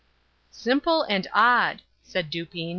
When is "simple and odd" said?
0.49-1.83